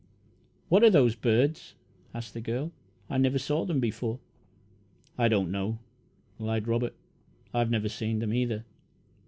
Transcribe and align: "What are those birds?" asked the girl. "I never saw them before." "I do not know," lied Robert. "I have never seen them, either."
"What 0.67 0.81
are 0.81 0.89
those 0.89 1.13
birds?" 1.15 1.75
asked 2.11 2.33
the 2.33 2.41
girl. 2.41 2.71
"I 3.07 3.19
never 3.19 3.37
saw 3.37 3.65
them 3.65 3.79
before." 3.79 4.17
"I 5.15 5.27
do 5.27 5.41
not 5.41 5.49
know," 5.51 5.77
lied 6.39 6.67
Robert. 6.67 6.95
"I 7.53 7.59
have 7.59 7.69
never 7.69 7.87
seen 7.87 8.17
them, 8.17 8.33
either." 8.33 8.65